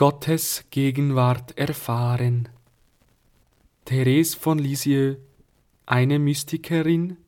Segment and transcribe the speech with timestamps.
[0.00, 2.48] Gottes Gegenwart erfahren.
[3.84, 5.18] Therese von Lisieux,
[5.84, 7.18] eine Mystikerin?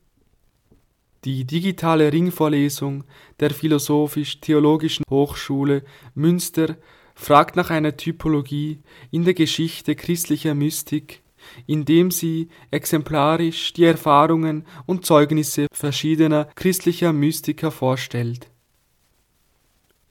[1.27, 3.05] Die digitale Ringvorlesung
[3.41, 6.79] der Philosophisch-Theologischen Hochschule Münster
[7.15, 8.79] fragt nach einer Typologie
[9.11, 11.21] in der Geschichte christlicher Mystik,
[11.67, 18.49] indem sie exemplarisch die Erfahrungen und Zeugnisse verschiedener christlicher Mystiker vorstellt.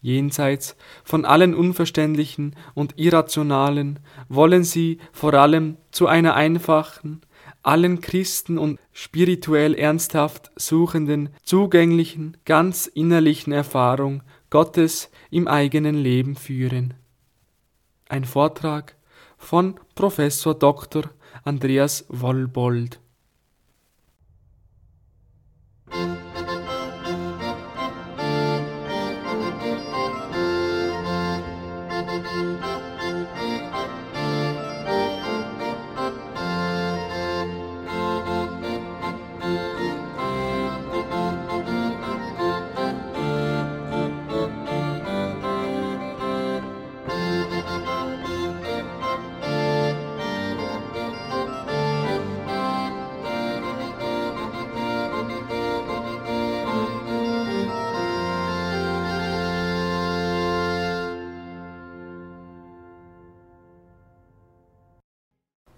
[0.01, 3.99] Jenseits von allen Unverständlichen und Irrationalen
[4.29, 7.21] wollen sie vor allem zu einer einfachen,
[7.61, 16.95] allen Christen und spirituell ernsthaft Suchenden zugänglichen, ganz innerlichen Erfahrung Gottes im eigenen Leben führen.
[18.09, 18.95] Ein Vortrag
[19.37, 21.03] von Professor Dr.
[21.43, 23.00] Andreas Wollbold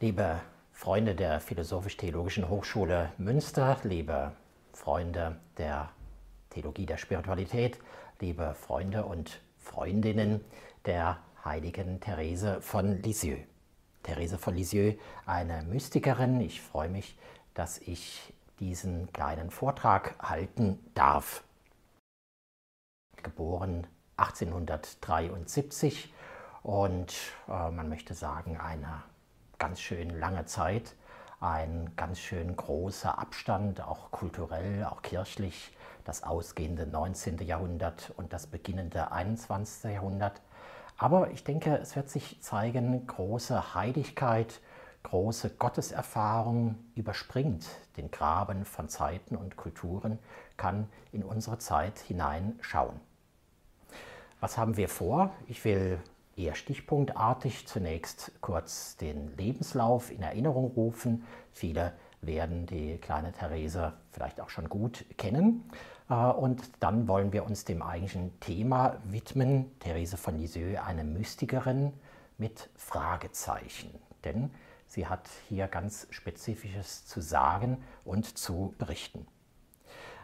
[0.04, 0.42] Liebe
[0.74, 4.34] Freunde der Philosophisch-Theologischen Hochschule Münster, liebe
[4.74, 5.94] Freunde der
[6.50, 7.80] Theologie der Spiritualität,
[8.20, 10.44] liebe Freunde und Freundinnen
[10.86, 13.40] der heiligen Therese von Lisieux.
[14.04, 16.42] Therese von Lisieux, eine Mystikerin.
[16.42, 17.18] Ich freue mich,
[17.54, 21.46] dass ich diesen kleinen Vortrag halten darf.
[23.24, 23.88] Geboren
[24.18, 26.14] 1873
[26.62, 27.16] und
[27.48, 29.04] äh, man möchte sagen, eine
[29.64, 30.94] ganz schön lange Zeit
[31.40, 35.74] ein ganz schön großer Abstand, auch kulturell, auch kirchlich,
[36.04, 37.38] das ausgehende 19.
[37.38, 39.94] Jahrhundert und das beginnende 21.
[39.94, 40.42] Jahrhundert.
[40.98, 44.60] Aber ich denke, es wird sich zeigen, große Heiligkeit,
[45.04, 50.20] große Gotteserfahrung überspringt den Graben von Zeiten und Kulturen,
[50.58, 53.00] kann in unsere Zeit hineinschauen.
[54.42, 55.32] Was haben wir vor?
[55.48, 56.02] Ich will
[56.36, 61.26] eher stichpunktartig zunächst kurz den Lebenslauf in Erinnerung rufen.
[61.52, 65.70] Viele werden die kleine Therese vielleicht auch schon gut kennen.
[66.10, 69.78] Äh, und dann wollen wir uns dem eigentlichen Thema widmen.
[69.80, 71.94] Therese von Lisieux, eine Mystikerin
[72.38, 73.92] mit Fragezeichen.
[74.24, 74.52] Denn
[74.88, 79.28] sie hat hier ganz Spezifisches zu sagen und zu berichten.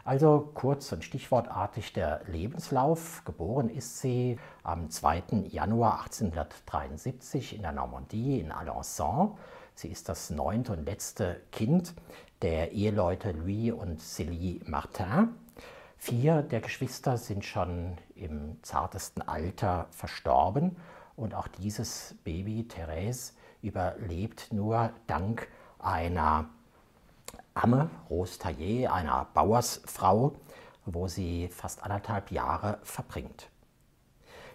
[0.04, 3.22] Also kurz und stichwortartig der Lebenslauf.
[3.24, 5.44] Geboren ist sie am 2.
[5.48, 9.36] Januar 1873 in der Normandie in Alençon.
[9.74, 11.94] Sie ist das neunte und letzte Kind
[12.42, 15.28] der Eheleute Louis und Célie Martin.
[15.98, 20.76] Vier der Geschwister sind schon im zartesten Alter verstorben
[21.14, 26.48] und auch dieses Baby Therese überlebt nur dank einer
[27.54, 30.32] Amme, Rose Taillet, einer Bauersfrau,
[30.86, 33.48] wo sie fast anderthalb Jahre verbringt.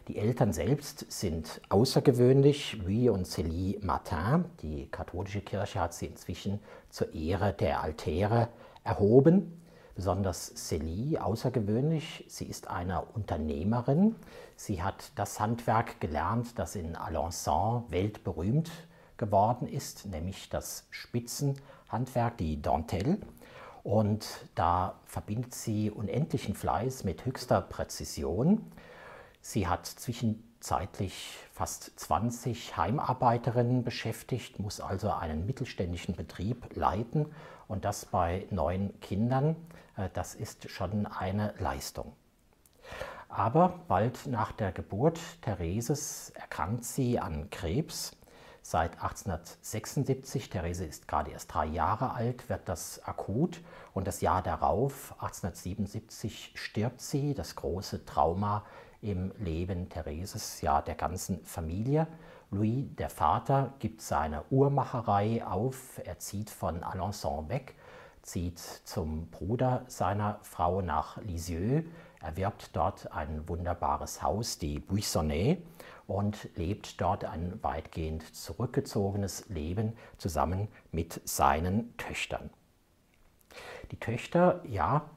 [0.07, 2.77] Die Eltern selbst sind außergewöhnlich.
[2.77, 8.49] Louis und Célie Martin, die katholische Kirche hat sie inzwischen zur Ehre der Altäre
[8.83, 9.61] erhoben.
[9.95, 12.25] Besonders Célie außergewöhnlich.
[12.27, 14.15] Sie ist eine Unternehmerin.
[14.55, 18.69] Sie hat das Handwerk gelernt, das in Alençon weltberühmt
[19.17, 21.55] geworden ist, nämlich das Spitzen-
[21.89, 23.17] Handwerk, die Dentelle.
[23.83, 24.25] Und
[24.55, 28.71] da verbindet sie unendlichen Fleiß mit höchster Präzision.
[29.41, 37.27] Sie hat zwischenzeitlich fast 20 Heimarbeiterinnen beschäftigt, muss also einen mittelständischen Betrieb leiten
[37.67, 39.55] und das bei neun Kindern.
[39.97, 42.13] Äh, das ist schon eine Leistung.
[43.29, 48.15] Aber bald nach der Geburt Thereses erkrankt sie an Krebs
[48.65, 50.49] seit 1876.
[50.49, 53.61] Therese ist gerade erst drei Jahre alt, wird das akut
[53.93, 58.65] und das Jahr darauf, 1877, stirbt sie, das große Trauma
[59.01, 62.07] im Leben Thereses, ja der ganzen Familie.
[62.49, 67.75] Louis, der Vater, gibt seine Uhrmacherei auf, er zieht von Alençon weg,
[68.23, 71.85] zieht zum Bruder seiner Frau nach Lisieux,
[72.19, 75.61] erwirbt dort ein wunderbares Haus, die Buissonnet,
[76.07, 82.49] und lebt dort ein weitgehend zurückgezogenes Leben zusammen mit seinen Töchtern.
[83.91, 85.09] Die Töchter, ja,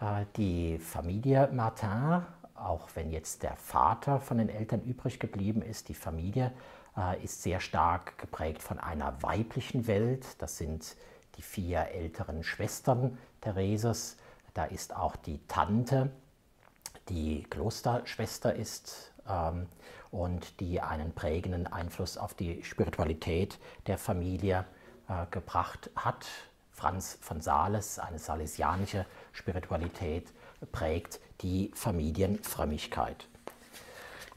[0.00, 2.22] äh, die Familie Martin,
[2.54, 6.52] auch wenn jetzt der Vater von den Eltern übrig geblieben ist, die Familie
[6.96, 10.26] äh, ist sehr stark geprägt von einer weiblichen Welt.
[10.38, 10.96] Das sind
[11.36, 14.16] die vier älteren Schwestern Thereses.
[14.54, 16.10] Da ist auch die Tante,
[17.08, 19.66] die Klosterschwester ist ähm,
[20.14, 23.58] und die einen prägenden Einfluss auf die Spiritualität
[23.88, 24.64] der Familie
[25.08, 26.24] äh, gebracht hat.
[26.70, 30.32] Franz von Sales, eine salesianische Spiritualität,
[30.70, 33.28] prägt die Familienfrömmigkeit.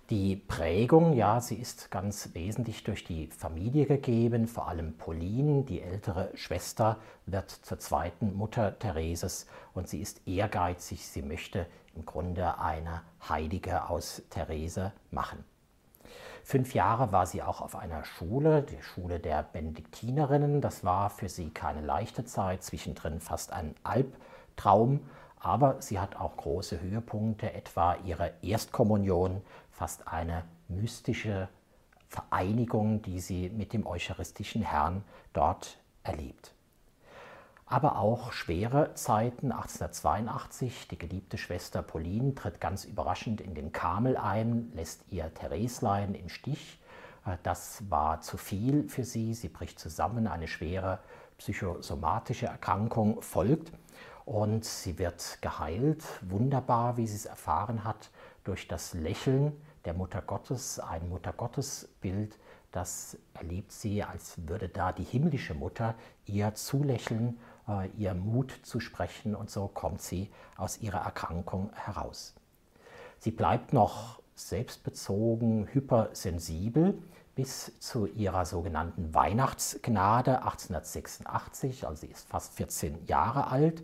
[0.10, 4.48] Die Prägung, ja, sie ist ganz wesentlich durch die Familie gegeben.
[4.48, 11.06] Vor allem Pauline, die ältere Schwester, wird zur zweiten Mutter Thereses und sie ist ehrgeizig.
[11.06, 15.44] Sie möchte im Grunde eine Heilige aus Therese machen.
[16.50, 20.62] Fünf Jahre war sie auch auf einer Schule, die Schule der Benediktinerinnen.
[20.62, 25.02] Das war für sie keine leichte Zeit, zwischendrin fast ein Albtraum.
[25.42, 29.42] Aber sie hat auch große Höhepunkte, etwa ihre Erstkommunion,
[29.72, 31.50] fast eine mystische
[32.08, 35.04] Vereinigung, die sie mit dem eucharistischen Herrn
[35.34, 36.54] dort erlebt.
[37.70, 44.16] Aber auch schwere Zeiten, 1882, die geliebte Schwester Pauline tritt ganz überraschend in den Karmel
[44.16, 46.80] ein, lässt ihr Thereslein im Stich.
[47.44, 51.00] Das war zu viel für sie, sie bricht zusammen, eine schwere
[51.38, 53.74] psychosomatische Erkrankung folgt.
[54.24, 58.12] Und sie wird geheilt, wunderbar, wie sie es erfahren hat,
[58.46, 59.52] durch das Lächeln
[59.84, 62.38] der Mutter Gottes, ein Muttergottesbild,
[62.72, 67.57] das erlebt sie, als würde da die himmlische Mutter ihr zulächeln, äh,
[67.98, 72.34] ihr Mut zu sprechen und so kommt sie aus ihrer Erkrankung heraus.
[73.20, 77.02] Sie bleibt noch selbstbezogen, hypersensibel
[77.36, 83.84] bis zu ihrer sogenannten Weihnachtsgnade 1886, also sie ist fast 14 Jahre alt.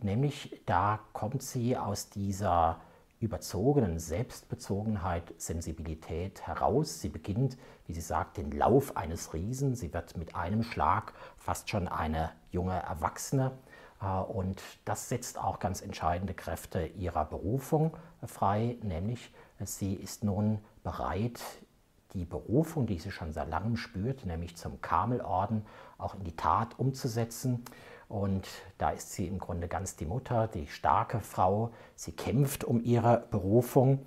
[0.00, 2.80] Nämlich da kommt sie aus dieser
[3.24, 7.00] überzogenen Selbstbezogenheit, Sensibilität heraus.
[7.00, 9.74] Sie beginnt, wie sie sagt, den Lauf eines Riesen.
[9.74, 13.52] Sie wird mit einem Schlag fast schon eine junge Erwachsene.
[14.00, 19.32] Äh, und das setzt auch ganz entscheidende Kräfte ihrer Berufung frei, nämlich
[19.64, 21.40] sie ist nun bereit,
[22.14, 25.64] die Berufung, die sie schon seit langem spürt, nämlich zum Karmelorden,
[25.98, 27.64] auch in die Tat umzusetzen.
[28.12, 31.70] Und da ist sie im Grunde ganz die Mutter, die starke Frau.
[31.94, 34.00] Sie kämpft um ihre Berufung.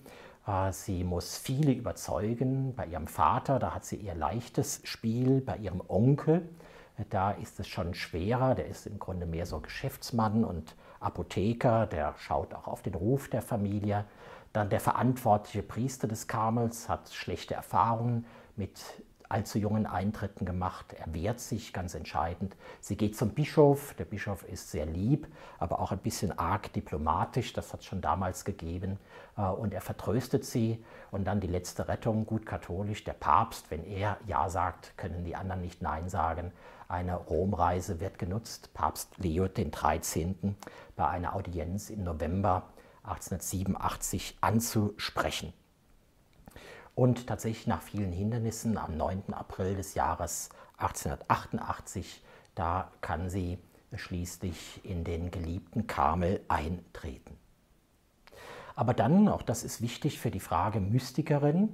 [0.46, 2.76] Äh, sie muss viele überzeugen.
[2.76, 5.42] Bei ihrem Vater, da hat sie ihr leichtes Spiel.
[5.42, 6.48] Bei ihrem Onkel,
[7.10, 8.54] da ist es schon schwerer.
[8.54, 11.88] Der ist im Grunde mehr so Geschäftsmann und Apotheker.
[11.88, 14.06] Der schaut auch auf den Ruf der Familie.
[14.54, 18.84] Dann der verantwortliche Priester des Karmels hat schlechte Erfahrungen mit
[19.30, 20.94] allzu jungen Eintritten gemacht.
[20.94, 22.56] Er wehrt sich ganz entscheidend.
[22.80, 23.94] Sie geht zum Bischof.
[23.96, 25.28] Der Bischof ist sehr lieb,
[25.60, 27.54] aber auch ein bisschen arg diplomatisch.
[27.54, 28.98] Das hat es schon damals gegeben.
[29.38, 30.84] Äh, und er vertröstet sie.
[31.12, 33.04] Und dann die letzte Rettung, gut katholisch.
[33.04, 36.52] Der Papst, wenn er Ja sagt, können die anderen nicht Nein sagen.
[36.88, 38.74] Eine Romreise wird genutzt.
[38.74, 40.56] Papst Leo XIII.
[40.96, 42.70] bei einer Audienz im November
[43.04, 45.54] 1887 anzusprechen.
[46.96, 49.34] Und tatsächlich nach vielen Hindernissen am 9.
[49.34, 52.24] April des Jahres 1888,
[52.56, 53.58] da kann sie
[53.94, 57.38] schließlich in den geliebten Karmel eintreten.
[58.76, 61.70] Aber dann, auch das ist wichtig für die Frage Mystikerin,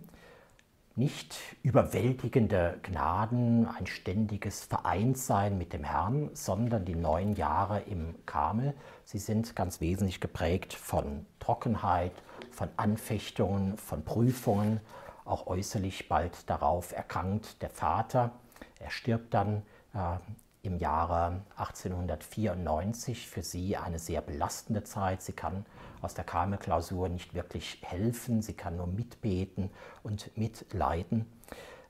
[0.96, 8.74] nicht überwältigende Gnaden, ein ständiges Vereintsein mit dem Herrn, sondern die neun Jahre im Karmel,
[9.06, 12.12] sie sind ganz wesentlich geprägt von Trockenheit,
[12.52, 14.82] von Anfechtungen, von Prüfungen
[15.26, 18.32] auch äußerlich bald darauf erkrankt der Vater.
[18.80, 19.64] Er stirbt dann
[19.94, 20.18] äh,
[20.64, 23.28] im Jahre 1894.
[23.28, 25.22] Für sie eine sehr belastende Zeit.
[25.22, 25.66] Sie kann
[26.02, 28.42] aus der Karmelklausur nicht wirklich helfen.
[28.42, 29.70] Sie kann nur mitbeten
[30.04, 31.26] und mitleiden.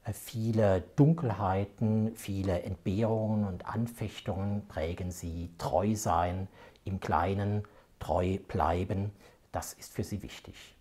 [0.03, 5.50] Äh, viele Dunkelheiten, viele Entbehrungen und Anfechtungen prägen sie.
[5.57, 6.47] Treu sein,
[6.83, 7.63] im Kleinen
[8.00, 9.11] treu bleiben,
[9.51, 10.75] das ist für sie wichtig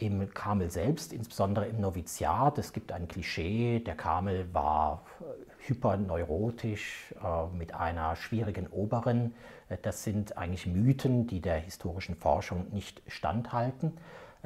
[0.00, 2.58] im Karmel selbst, insbesondere im Noviziat.
[2.58, 5.24] Es gibt ein Klischee, der Karmel war äh,
[5.68, 9.34] hyperneurotisch äh, mit einer schwierigen Oberin.
[9.68, 13.92] Äh, das sind eigentlich Mythen, die der historischen Forschung nicht standhalten.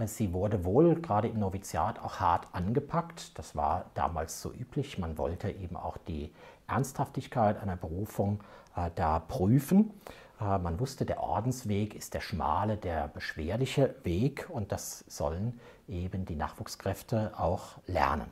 [0.06, 3.38] Sie wurde wohl gerade im Noviziat auch hart angepackt.
[3.38, 4.99] Das war damals so üblich.
[4.99, 6.32] Man wollte eben auch die
[6.66, 8.40] Ernsthaftigkeit einer Berufung
[8.75, 9.92] äh, da prüfen.
[10.40, 16.24] Äh, man wusste, der Ordensweg ist der schmale, der beschwerliche Weg und das sollen eben
[16.24, 18.30] die Nachwuchskräfte auch lernen.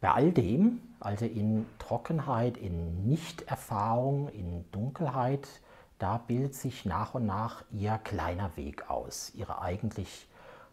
[0.00, 5.48] Bei all dem, also in Trockenheit, in Nichterfahrung, in Dunkelheit,
[5.98, 10.28] da bildet sich nach und nach ihr kleiner Weg aus, ihre eigentlich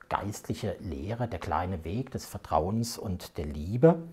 [0.10, 4.04] geistliche Lehre, der kleine Weg des Vertrauens und der Liebe,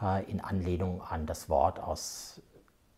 [0.00, 2.40] äh, in Anlehnung an das Wort aus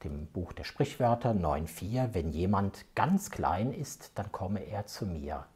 [0.04, 5.46] dem Buch der Sprichwörter 9.4, wenn jemand ganz klein ist, dann komme er zu mir.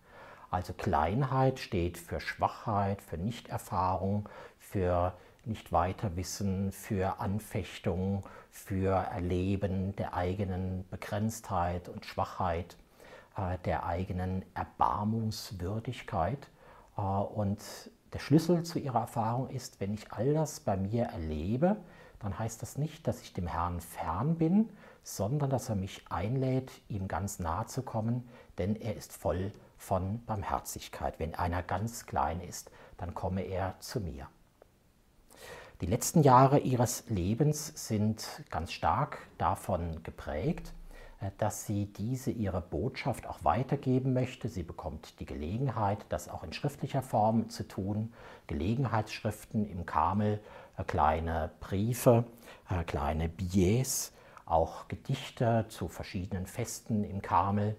[0.50, 4.28] Also Kleinheit steht für Schwachheit, für Nichterfahrung,
[4.58, 5.12] für
[5.44, 12.76] nicht weiter wissen, für Anfechtung, für Erleben der eigenen Begrenztheit und Schwachheit,
[13.36, 16.48] äh, der eigenen Erbarmungswürdigkeit.
[16.96, 17.60] Äh, und
[18.12, 21.76] der Schlüssel zu ihrer Erfahrung ist, wenn ich all das bei mir erlebe,
[22.20, 24.70] dann heißt das nicht, dass ich dem Herrn fern bin,
[25.02, 30.24] sondern dass er mich einlädt, ihm ganz nahe zu kommen, denn er ist voll von
[30.26, 31.18] Barmherzigkeit.
[31.18, 34.28] Wenn einer ganz klein ist, dann komme er zu mir.
[35.80, 40.72] Die letzten Jahre ihres Lebens sind ganz stark davon geprägt,
[41.20, 44.48] äh, dass sie diese ihre Botschaft auch weitergeben möchte.
[44.48, 48.12] Sie bekommt die Gelegenheit, das auch in schriftlicher Form zu tun.
[48.48, 50.40] Gelegenheitsschriften im Karmel,
[50.84, 52.24] kleine Briefe,
[52.70, 54.12] äh, kleine Billets,
[54.46, 57.76] auch Gedichte zu verschiedenen Festen im Karmel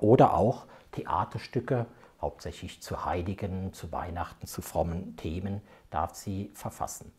[0.00, 1.86] oder auch Theaterstücke
[2.20, 7.12] hauptsächlich zu heiligen, zu Weihnachten, zu frommen Themen, darf sie verfassen.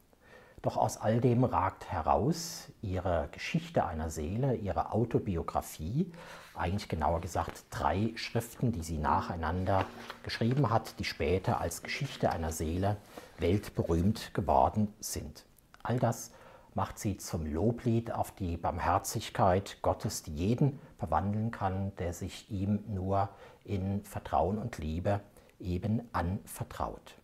[0.61, 6.11] Doch aus all dem ragt heraus ihre Geschichte einer Seele, ihre Autobiografie,
[6.53, 9.85] eigentlich genauer gesagt drei Schriften, die sie nacheinander
[10.23, 12.97] geschrieben hat, die später als Geschichte einer Seele
[13.37, 15.45] weltberühmt geworden sind.
[15.81, 16.31] All das
[16.75, 22.83] macht sie zum Loblied auf die Barmherzigkeit Gottes, die jeden verwandeln kann, der sich ihm
[22.87, 23.29] nur
[23.63, 25.21] in Vertrauen und Liebe
[25.59, 27.15] eben anvertraut.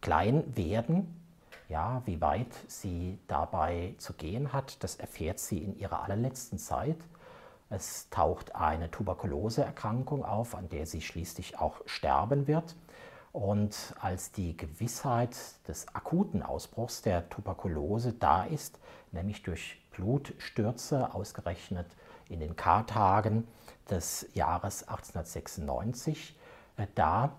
[0.00, 1.25] Klein werden,
[1.68, 6.98] ja, wie weit sie dabei zu gehen hat, das erfährt sie in ihrer allerletzten Zeit.
[7.68, 12.76] Es taucht eine Tuberkuloseerkrankung auf, an der sie schließlich auch sterben wird.
[13.32, 15.36] Und als die Gewissheit
[15.68, 18.78] des akuten Ausbruchs der Tuberkulose da ist,
[19.12, 21.86] nämlich durch Blutstürze ausgerechnet
[22.28, 23.46] in den K-Tagen
[23.90, 26.36] des Jahres 1896,
[26.76, 27.32] äh, da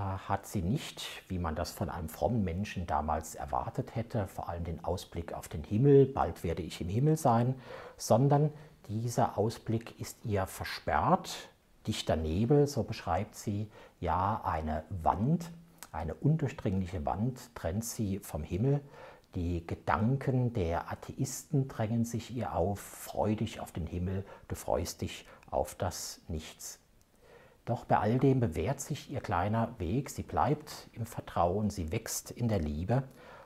[0.00, 4.64] hat sie nicht, wie man das von einem frommen Menschen damals erwartet hätte, vor allem
[4.64, 7.54] den Ausblick auf den Himmel, bald werde ich im Himmel sein,
[7.96, 8.52] sondern
[8.88, 11.50] dieser Ausblick ist ihr versperrt
[11.86, 15.50] Dichter Nebel, so beschreibt sie, ja eine Wand,
[15.92, 18.80] eine undurchdringliche Wand trennt sie vom Himmel.
[19.34, 25.00] Die Gedanken der Atheisten drängen sich ihr auf, freu dich auf den Himmel, du freust
[25.00, 26.79] dich auf das Nichts.
[27.64, 32.30] Doch bei all dem bewährt sich ihr kleiner Weg, sie bleibt im Vertrauen, sie wächst
[32.30, 33.04] in der Liebe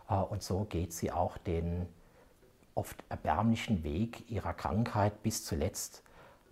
[0.09, 1.87] äh, und so geht sie auch den
[2.75, 6.05] oft erbärmlichen Weg ihrer Krankheit bis zuletzt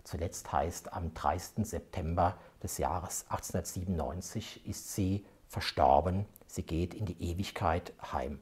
[0.03, 1.65] Zuletzt heißt, am 30.
[1.65, 6.25] September des Jahres 1897 ist sie verstorben.
[6.45, 8.39] Sie geht in die Ewigkeit heim.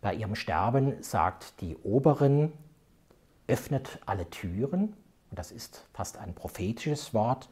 [0.00, 2.52] Bei ihrem Sterben sagt die Oberin,
[3.46, 4.96] öffnet alle Türen.
[5.34, 7.48] Und das ist fast ein prophetisches Wort,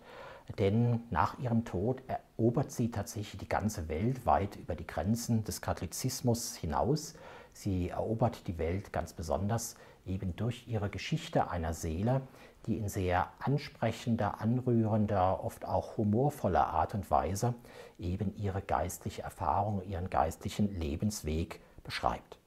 [0.57, 5.61] denn nach ihrem Tod erobert sie tatsächlich die ganze Welt weit über die Grenzen des
[5.61, 7.15] Katholizismus hinaus.
[7.53, 9.75] Sie erobert die Welt ganz besonders
[10.07, 12.21] eben durch ihre Geschichte einer Seele,
[12.67, 17.53] die in sehr ansprechender, anrührender, oft auch humorvoller Art und Weise
[17.99, 22.39] eben ihre geistliche Erfahrung, ihren geistlichen Lebensweg beschreibt.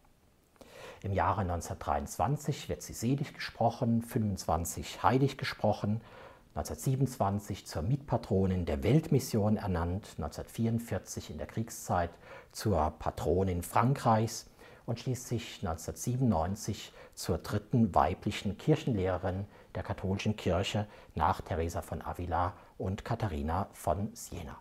[1.05, 6.01] Im Jahre 1923 wird sie selig gesprochen, 25 heilig gesprochen,
[6.55, 12.09] 1927 zur Mitpatronin der Weltmission ernannt, 1944 in der Kriegszeit
[12.51, 14.50] zur Patronin Frankreichs
[14.88, 19.45] und schließlich 1997 zur dritten weiblichen Kirchenlehrerin
[19.75, 24.57] der katholischen Kirche nach Teresa von Avila und Katharina von Siena.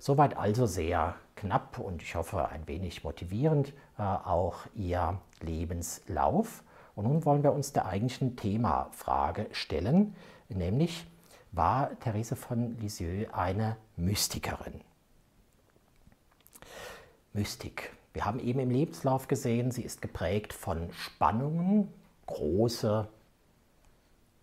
[0.00, 6.64] Soweit also sehr knapp und ich hoffe ein wenig motivierend äh, auch Ihr Lebenslauf.
[6.94, 10.16] Und nun wollen wir uns der eigentlichen Themafrage stellen,
[10.48, 11.06] nämlich
[11.52, 14.80] war Therese von Lisieux eine Mystikerin?
[17.34, 17.92] Mystik.
[18.14, 21.92] Wir haben eben im Lebenslauf gesehen, sie ist geprägt von Spannungen,
[22.24, 23.06] große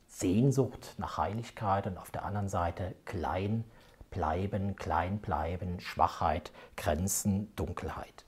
[0.07, 3.63] Sehnsucht nach Heiligkeit und auf der anderen Seite klein
[4.09, 8.25] bleiben, klein bleiben, Schwachheit, Grenzen, Dunkelheit.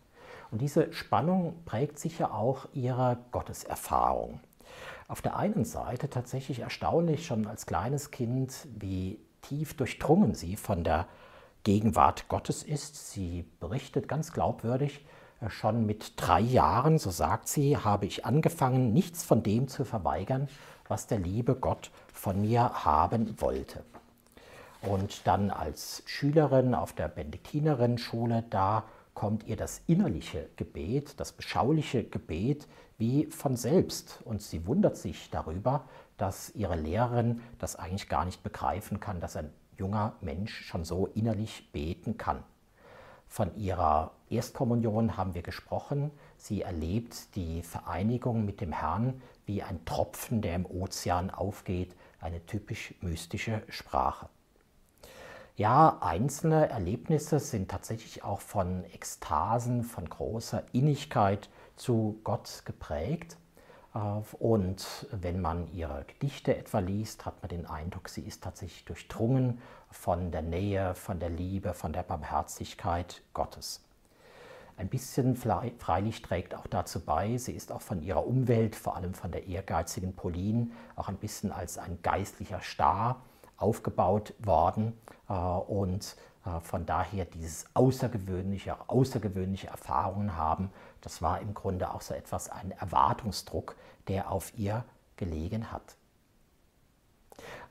[0.51, 4.39] Und diese Spannung prägt sicher auch ihre Gotteserfahrung.
[5.07, 10.83] Auf der einen Seite tatsächlich erstaunlich schon als kleines Kind, wie tief durchdrungen sie von
[10.83, 11.07] der
[11.63, 13.11] Gegenwart Gottes ist.
[13.11, 15.05] Sie berichtet ganz glaubwürdig,
[15.41, 19.85] äh, schon mit drei Jahren, so sagt sie, habe ich angefangen, nichts von dem zu
[19.85, 20.47] verweigern,
[20.87, 23.83] was der liebe Gott von mir haben wollte.
[24.81, 32.05] Und dann als Schülerin auf der Benediktinerinnen-Schule, da kommt ihr das innerliche Gebet, das beschauliche
[32.05, 32.67] Gebet
[32.97, 34.21] wie von selbst.
[34.23, 35.83] Und sie wundert sich darüber,
[36.17, 41.07] dass ihre Lehrerin das eigentlich gar nicht begreifen kann, dass ein junger Mensch schon so
[41.07, 42.43] innerlich beten kann.
[43.27, 46.11] Von ihrer Erstkommunion haben wir gesprochen.
[46.37, 52.45] Sie erlebt die Vereinigung mit dem Herrn wie ein Tropfen, der im Ozean aufgeht, eine
[52.45, 54.29] typisch mystische Sprache.
[55.59, 63.35] Ja, einzelne Erlebnisse sind tatsächlich auch von Ekstasen, von großer Innigkeit zu Gott geprägt.
[63.93, 63.99] Äh,
[64.37, 69.59] und wenn man ihre Gedichte etwa liest, hat man den Eindruck, sie ist tatsächlich durchdrungen
[69.91, 73.83] von der Nähe, von der Liebe, von der Barmherzigkeit Gottes.
[74.77, 79.13] Ein bisschen freilich trägt auch dazu bei, sie ist auch von ihrer Umwelt, vor allem
[79.13, 83.21] von der ehrgeizigen Pauline, auch ein bisschen als ein geistlicher Star
[83.59, 84.93] aufgebaut worden
[85.27, 92.01] äh, und äh, von daher dieses außergewöhnliche, außergewöhnliche Erfahrungen haben, das war im Grunde auch
[92.01, 93.75] so etwas ein Erwartungsdruck,
[94.07, 94.83] der auf ihr
[95.17, 95.95] gelegen hat.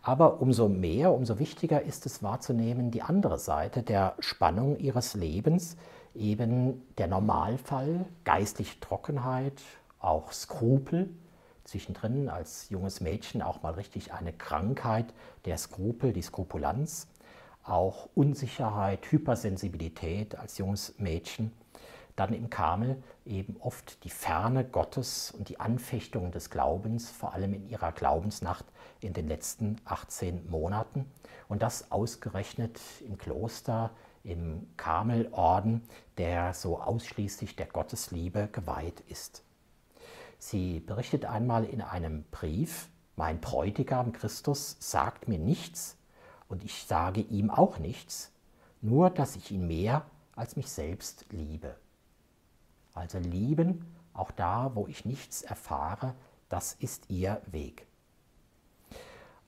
[0.03, 5.77] Aber umso mehr, umso wichtiger ist es wahrzunehmen, die andere Seite der Spannung ihres Lebens,
[6.15, 9.61] eben der Normalfall, geistliche Trockenheit,
[10.01, 11.11] auch Skrupel,
[11.69, 15.13] zwischendrin als junges Mädchen auch mal richtig eine Krankheit
[15.45, 17.09] der Skrupel, die Skrupulanz,
[17.63, 21.53] auch Unsicherheit, Hypersensibilität als junges Mädchen.
[22.17, 27.55] Dann im Karmel eben oft die Ferne Gottes und die Anfechtung des Glaubens, vor allem
[27.55, 28.65] in ihrer Glaubensnacht
[29.01, 31.05] in den letzten 18 Monaten.
[31.49, 33.91] Und das ausgerechnet im Kloster,
[34.25, 35.83] im Karmelorden,
[36.17, 39.45] der so ausschließlich der Gottesliebe geweiht ist.
[40.39, 45.97] Sie berichtet einmal in einem Brief, mein Bräutigam Christus sagt mir nichts
[46.49, 48.33] und ich sage ihm auch nichts,
[48.81, 51.75] nur dass ich ihn mehr als mich selbst liebe.
[52.95, 56.15] Also lieben, auch da, wo ich nichts erfahre,
[56.49, 57.87] das ist ihr Weg.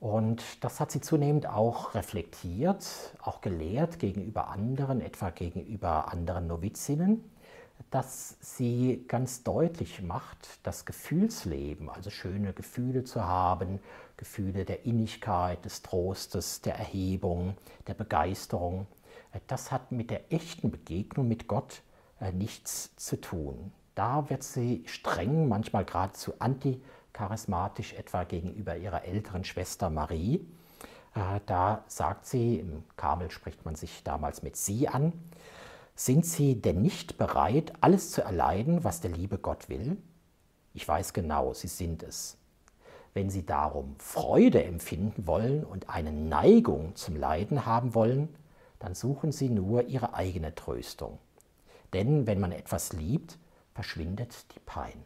[0.01, 2.85] Und das hat sie zunehmend auch reflektiert,
[3.21, 7.30] auch gelehrt gegenüber anderen, etwa gegenüber anderen Novizinnen
[7.89, 13.79] dass sie ganz deutlich macht, das Gefühlsleben, also schöne Gefühle zu haben,
[14.17, 18.87] Gefühle der Innigkeit, des Trostes, der Erhebung, der Begeisterung,
[19.33, 21.81] äh, das hat mit der echten Begegnung mit Gott
[22.19, 23.71] äh, nichts zu tun.
[23.95, 30.45] Da wird sie streng, manchmal geradezu anticharismatisch, etwa gegenüber ihrer älteren Schwester Marie.
[31.15, 35.13] Äh, da sagt sie, im Karmel spricht man sich damals mit sie an,
[36.05, 39.97] sind Sie denn nicht bereit, alles zu erleiden, was der liebe Gott will?
[40.73, 42.37] Ich weiß genau, Sie sind es.
[43.13, 48.29] Wenn Sie darum Freude empfinden wollen und eine Neigung zum Leiden haben wollen,
[48.79, 51.19] dann suchen Sie nur Ihre eigene Tröstung.
[51.93, 53.37] Denn wenn man etwas liebt,
[53.75, 55.03] verschwindet die Pein.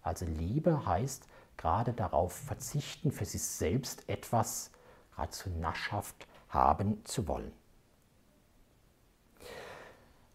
[0.00, 1.26] Also Liebe heißt
[1.58, 4.70] gerade darauf verzichten, für sich selbst etwas
[5.10, 7.52] geradezu naschhaft haben zu wollen.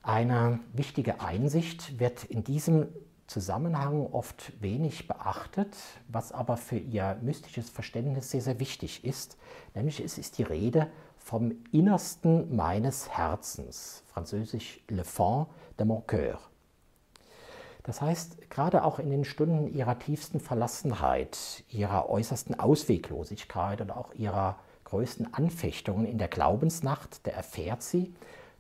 [0.09, 2.87] Eine wichtige Einsicht wird in diesem
[3.27, 9.37] Zusammenhang oft wenig beachtet, was aber für ihr mystisches Verständnis sehr, sehr wichtig ist.
[9.75, 10.87] Nämlich es ist die Rede
[11.19, 15.45] vom Innersten meines Herzens, französisch Le Fond
[15.77, 16.39] de mon cœur.
[17.83, 24.15] Das heißt, gerade auch in den Stunden ihrer tiefsten Verlassenheit, ihrer äußersten Ausweglosigkeit und auch
[24.15, 28.11] ihrer größten Anfechtungen in der Glaubensnacht, da erfährt sie,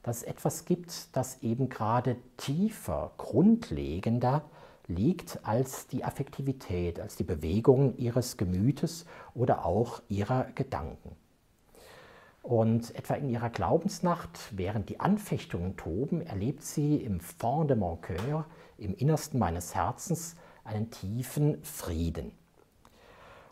[0.03, 4.43] dass es etwas gibt, das eben gerade tiefer, grundlegender
[4.87, 11.15] liegt als die Affektivität, als die Bewegung ihres Gemütes oder auch ihrer Gedanken.
[12.41, 17.99] Und etwa in ihrer Glaubensnacht, während die Anfechtungen toben, erlebt sie im Fond de mon
[18.01, 18.45] cœur,
[18.77, 22.31] im Innersten meines Herzens, einen tiefen Frieden.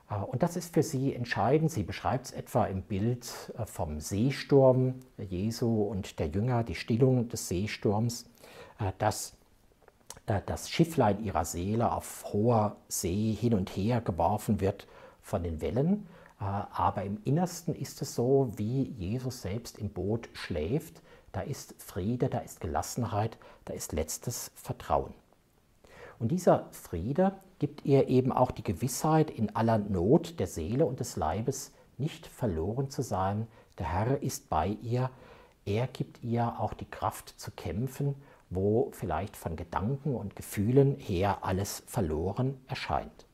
[0.10, 1.72] Äh, und das ist für sie entscheidend.
[1.72, 7.30] Sie beschreibt es etwa im Bild äh, vom Seesturm Jesu und der Jünger, die Stillung
[7.30, 8.26] des Seesturms,
[8.80, 9.34] äh, dass
[10.46, 14.86] das Schifflein ihrer Seele auf hoher See hin und her geworfen wird
[15.22, 16.06] von den Wellen.
[16.38, 21.02] Aber im Innersten ist es so, wie Jesus selbst im Boot schläft.
[21.32, 25.14] Da ist Friede, da ist Gelassenheit, da ist letztes Vertrauen.
[26.20, 31.00] Und dieser Friede gibt ihr eben auch die Gewissheit, in aller Not der Seele und
[31.00, 33.48] des Leibes nicht verloren zu sein.
[33.78, 35.10] Der Herr ist bei ihr.
[35.66, 38.16] Er gibt ihr auch die Kraft zu kämpfen,
[38.50, 43.26] wo vielleicht von Gedanken und Gefühlen her alles verloren erscheint.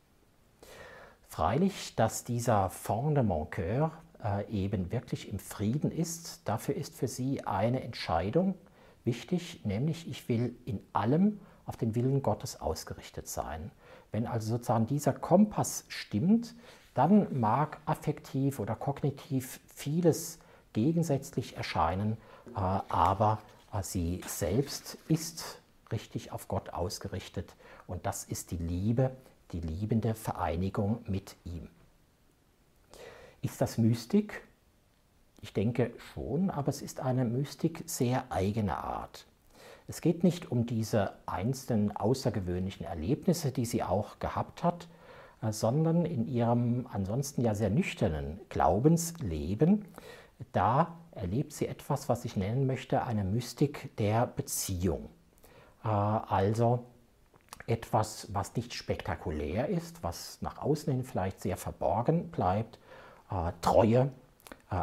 [1.28, 3.92] Freilich, dass dieser Fond de mon Coeur
[4.24, 8.56] äh, eben wirklich im Frieden ist, dafür ist für sie eine Entscheidung
[9.04, 13.72] wichtig, nämlich ich will in allem auf den Willen Gottes ausgerichtet sein.
[14.14, 16.54] Wenn also sozusagen dieser Kompass stimmt,
[16.94, 20.40] dann mag affektiv oder kognitiv vieles
[20.72, 22.14] gegensätzlich erscheinen,
[22.56, 23.40] äh, aber
[23.74, 25.60] äh, sie selbst ist
[25.92, 27.56] richtig auf Gott ausgerichtet
[27.88, 29.12] und das ist die Liebe,
[29.52, 31.68] die liebende Vereinigung mit ihm.
[33.42, 34.44] Ist das Mystik?
[35.42, 39.26] Ich denke schon, aber es ist eine Mystik sehr eigener Art.
[39.88, 44.88] Es geht nicht um diese einzelnen außergewöhnlichen Erlebnisse, die sie auch gehabt hat,
[45.42, 49.86] äh, sondern in ihrem ansonsten ja sehr nüchternen Glaubensleben,
[50.52, 55.10] da erlebt sie etwas, was ich nennen möchte, eine Mystik der Beziehung.
[55.84, 56.86] Äh, also
[57.68, 62.80] etwas, was nicht spektakulär ist, was nach außen hin vielleicht sehr verborgen bleibt,
[63.32, 64.12] äh, Treue,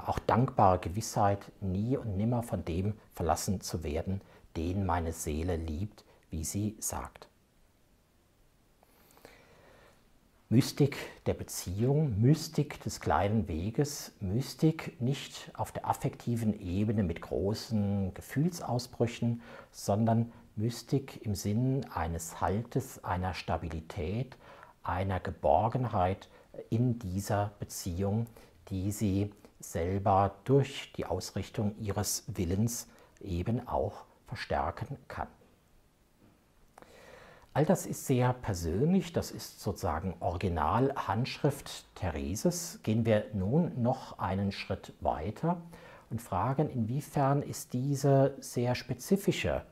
[0.06, 4.20] auch dankbare Gewissheit, nie und nimmer von dem verlassen zu werden,
[4.60, 7.28] den meine Seele liebt, wie sie sagt.
[10.50, 18.12] Mystik der Beziehung, Mystik des kleinen Weges, Mystik nicht auf der affektiven Ebene mit großen
[18.12, 24.36] Gefühlsausbrüchen, sondern Mystik im Sinn eines Haltes, einer Stabilität,
[24.82, 26.28] einer Geborgenheit
[26.68, 28.26] in dieser Beziehung,
[28.68, 32.88] die sie selber durch die Ausrichtung ihres Willens
[33.20, 35.26] eben auch verstärken kann.
[37.52, 42.78] All das ist sehr persönlich, das ist sozusagen Originalhandschrift Thereses.
[42.84, 45.60] Gehen wir nun noch einen Schritt weiter
[46.10, 49.64] und fragen, inwiefern ist diese sehr spezifische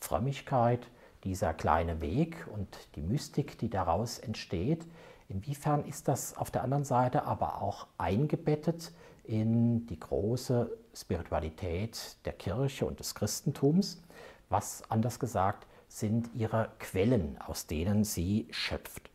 [0.00, 0.88] Frömmigkeit,
[1.24, 4.86] dieser kleine Weg und die Mystik, die daraus entsteht,
[5.28, 8.92] inwiefern ist das auf der anderen Seite aber auch eingebettet
[9.24, 14.00] in die große Spiritualität der Kirche und des Christentums,
[14.48, 19.10] was anders gesagt sind ihre Quellen, aus denen sie schöpft.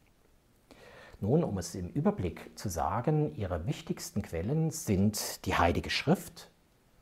[1.20, 6.50] Nun, um es im Überblick zu sagen, ihre wichtigsten Quellen sind die Heilige Schrift,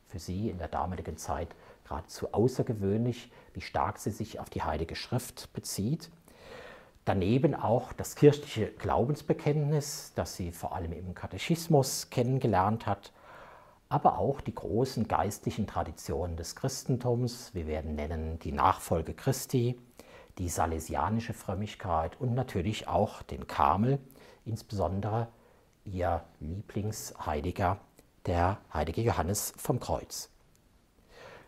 [0.08, 1.48] für sie in der damaligen Zeit
[1.84, 6.10] geradezu außergewöhnlich, wie stark sie sich auf die Heilige Schrift bezieht.
[7.06, 13.12] Daneben auch das kirchliche Glaubensbekenntnis, das sie vor allem im Katechismus kennengelernt hat
[13.90, 17.52] aber auch die großen geistlichen Traditionen des Christentums.
[17.54, 19.78] Wir werden nennen die Nachfolge Christi,
[20.38, 23.98] die salesianische Frömmigkeit und natürlich auch den Karmel,
[24.44, 25.26] insbesondere
[25.84, 27.78] ihr Lieblingsheiliger,
[28.26, 30.30] der heilige Johannes vom Kreuz.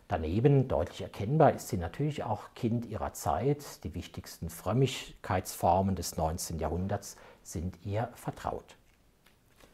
[0.09, 3.83] Daneben deutlich erkennbar ist sie natürlich auch Kind ihrer Zeit.
[3.85, 6.59] Die wichtigsten Frömmigkeitsformen des 19.
[6.59, 8.75] Jahrhunderts sind ihr vertraut.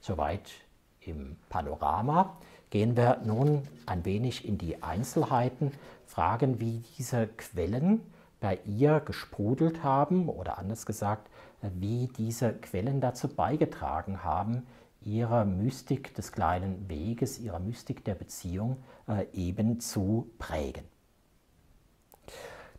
[0.02, 0.52] Soweit
[1.02, 2.38] im Panorama.
[2.70, 5.72] Gehen wir nun ein wenig in die Einzelheiten,
[6.06, 8.02] fragen, wie diese Quellen
[8.40, 11.30] bei ihr gesprudelt haben oder anders gesagt,
[11.62, 14.66] wie diese Quellen dazu beigetragen haben,
[15.02, 18.78] ihre Mystik des kleinen Weges, ihre Mystik der Beziehung
[19.08, 20.84] äh, eben zu prägen.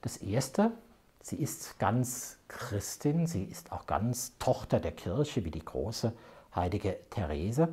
[0.02, 0.72] Das Erste,
[1.20, 6.12] sie ist ganz Christin, sie ist auch ganz Tochter der Kirche, wie die große
[6.54, 7.68] heilige Therese.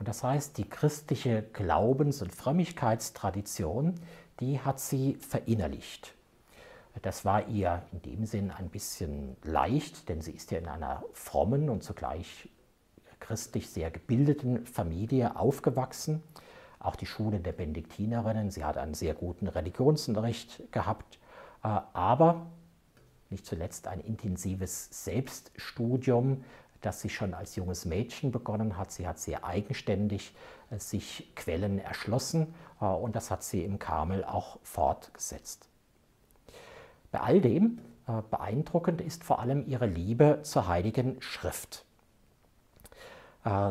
[0.00, 4.00] Und das heißt, die christliche Glaubens- und Frömmigkeitstradition,
[4.40, 6.14] die hat sie verinnerlicht.
[7.02, 11.04] Das war ihr in dem Sinn ein bisschen leicht, denn sie ist ja in einer
[11.12, 12.48] frommen und zugleich
[13.20, 16.22] christlich sehr gebildeten Familie aufgewachsen.
[16.78, 21.18] Auch die Schule der Benediktinerinnen, sie hat einen sehr guten Religionsunterricht gehabt,
[21.62, 22.46] äh, aber
[23.28, 26.42] nicht zuletzt ein intensives Selbststudium,
[26.80, 28.90] das sie schon als junges Mädchen begonnen hat.
[28.90, 30.34] Sie hat sehr eigenständig
[30.70, 35.68] äh, sich Quellen erschlossen äh, und das hat sie im Karmel auch fortgesetzt.
[37.12, 41.84] Bei all dem äh, beeindruckend ist vor allem ihre Liebe zur Heiligen Schrift.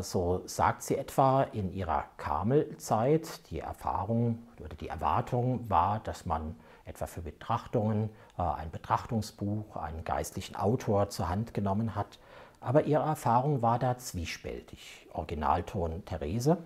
[0.00, 6.56] So sagt sie etwa in ihrer Karmelzeit, die Erfahrung oder die Erwartung war, dass man
[6.86, 12.18] etwa für Betrachtungen ein Betrachtungsbuch, einen geistlichen Autor zur Hand genommen hat
[12.60, 15.06] aber ihre Erfahrung war da zwiespältig.
[15.12, 16.58] Originalton Therese.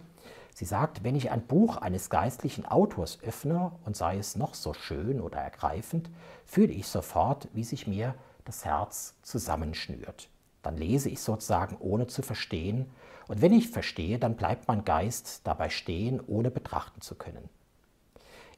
[0.55, 4.73] Sie sagt, wenn ich ein Buch eines geistlichen Autors öffne und sei es noch so
[4.73, 6.11] schön oder ergreifend,
[6.45, 10.29] fühle ich sofort, wie sich mir das Herz zusammenschnürt.
[10.63, 12.91] Dann lese ich sozusagen ohne zu verstehen,
[13.27, 17.49] und wenn ich verstehe, dann bleibt mein Geist dabei stehen, ohne betrachten zu können.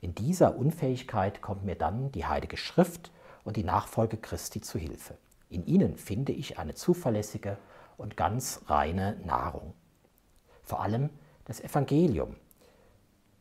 [0.01, 3.13] In dieser Unfähigkeit kommt mir dann die Heilige Schrift
[3.45, 5.17] und die Nachfolge Christi zu Hilfe.
[5.49, 7.59] In ihnen finde ich eine zuverlässige
[7.97, 9.75] und ganz reine Nahrung.
[10.63, 11.11] Vor allem
[11.45, 12.37] das Evangelium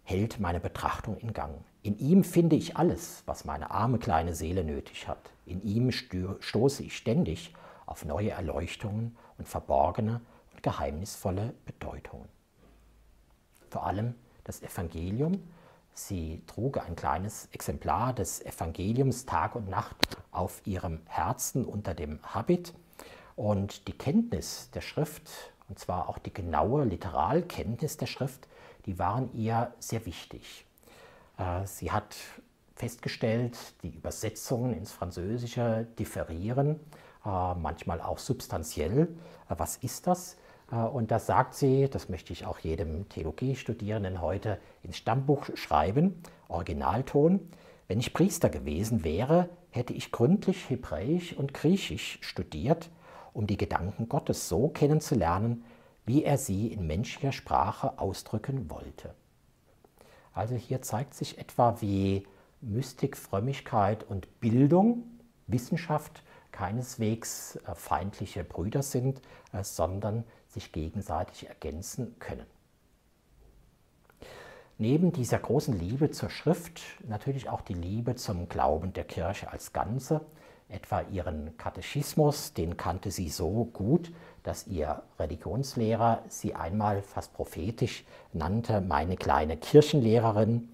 [0.04, 1.64] hält meine Betrachtung in Gang.
[1.82, 5.32] In ihm finde ich alles, was meine arme kleine Seele nötig hat.
[5.46, 7.54] In ihm stoße ich ständig
[7.86, 12.30] auf neue Erleuchtungen und verborgene und geheimnisvolle Bedeutungen.
[13.70, 15.44] Vor allem das Evangelium.
[15.98, 19.96] Sie trug ein kleines Exemplar des Evangeliums Tag und Nacht
[20.30, 22.74] auf ihrem Herzen unter dem Habit.
[23.38, 25.30] Und die Kenntnis der Schrift,
[25.70, 28.50] und zwar auch die genaue Literalkenntnis der Schrift,
[28.86, 30.66] die waren ihr sehr wichtig.
[31.38, 32.14] Äh, sie hat
[32.76, 36.82] festgestellt, die Übersetzungen ins Französische differieren,
[37.26, 39.08] äh, manchmal auch substanziell.
[39.50, 40.36] Äh, was ist das?
[40.72, 47.40] Und das sagt sie, das möchte ich auch jedem Theologiestudierenden heute ins Stammbuch schreiben, Originalton.
[47.88, 52.90] Wenn ich Priester gewesen wäre, hätte ich gründlich Hebräisch und Griechisch studiert,
[53.34, 55.64] um die Gedanken Gottes so kennenzulernen,
[56.06, 59.14] wie er sie in menschlicher Sprache ausdrücken wollte.
[60.34, 62.26] Also hier zeigt sich etwa, wie
[62.62, 65.04] Mystik, Frömmigkeit und Bildung,
[65.48, 70.24] Wissenschaft keineswegs äh, feindliche Brüder sind, äh, sondern
[70.56, 72.46] sich gegenseitig ergänzen können.
[74.78, 79.72] Neben dieser großen Liebe zur Schrift natürlich auch die Liebe zum Glauben der Kirche als
[79.72, 80.22] Ganze,
[80.68, 84.12] etwa ihren Katechismus, den kannte sie so gut,
[84.44, 90.70] dass ihr Religionslehrer sie einmal fast prophetisch nannte, meine kleine Kirchenlehrerin.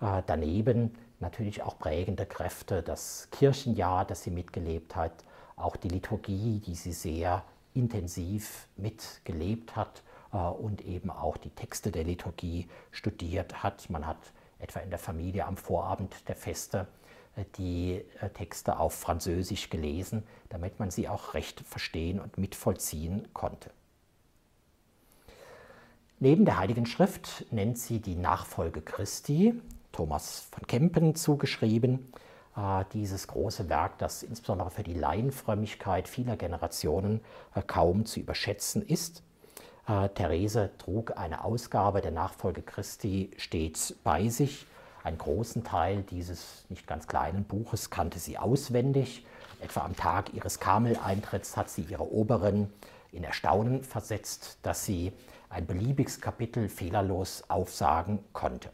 [0.00, 5.12] Äh, daneben natürlich auch prägende Kräfte, das Kirchenjahr, das sie mitgelebt hat,
[5.56, 7.42] auch die Liturgie, die sie sehr
[7.74, 10.02] intensiv mitgelebt hat
[10.32, 13.88] äh, und eben auch die Texte der Liturgie studiert hat.
[13.90, 16.86] Man hat etwa in der Familie am Vorabend der Feste
[17.56, 23.70] die äh, Texte auf Französisch gelesen, damit man sie auch recht verstehen und mitvollziehen konnte.
[26.20, 29.54] Neben der Heiligen Schrift nennt sie die Nachfolge Christi,
[29.92, 32.27] Thomas von Kempen zugeschrieben, äh,
[32.92, 37.20] dieses große Werk, das insbesondere für die Laienfrömmigkeit vieler Generationen
[37.54, 39.22] äh, kaum zu überschätzen ist.
[40.14, 44.66] Therese trug eine Ausgabe der Nachfolge Christi stets bei sich
[45.08, 49.24] einen großen Teil dieses nicht ganz kleinen Buches kannte sie auswendig.
[49.60, 52.70] Etwa am Tag ihres Karmel-Eintritts hat sie ihre Oberin
[53.10, 55.12] in Erstaunen versetzt, dass sie
[55.48, 58.70] ein beliebiges Kapitel fehlerlos aufsagen konnte.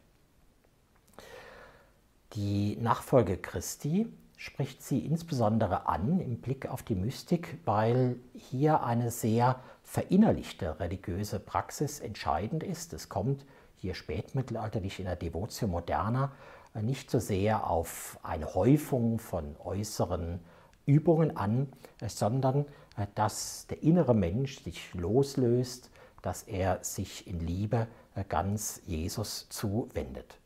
[2.34, 9.12] Die Nachfolge Christi spricht sie insbesondere an im Blick auf die Mystik, weil hier eine
[9.12, 12.92] sehr verinnerlichte religiöse Praxis entscheidend ist.
[12.92, 13.44] Es kommt
[13.76, 16.32] hier spätmittelalterlich in der Devotio Moderna,
[16.74, 20.40] äh, nicht so sehr auf eine Häufung von äußeren
[20.86, 21.68] Übungen an,
[22.00, 22.64] äh, sondern
[22.96, 25.88] äh, dass der innere Mensch sich loslöst,
[26.20, 27.86] dass er sich in Liebe
[28.28, 30.38] ganz Jesus zuwendet.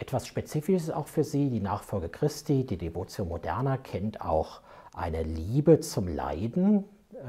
[0.00, 4.62] Etwas Spezifisches auch für sie, die Nachfolge Christi, die Devotio Moderna kennt auch
[4.94, 6.84] eine Liebe zum Leiden,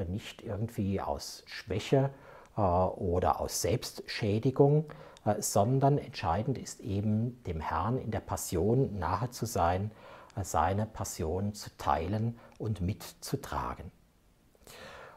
[0.07, 2.11] nicht irgendwie aus Schwäche
[2.55, 4.85] äh, oder aus Selbstschädigung,
[5.25, 9.91] äh, sondern entscheidend ist eben dem Herrn in der Passion nahe zu sein,
[10.37, 13.91] äh, seine Passion zu teilen und mitzutragen.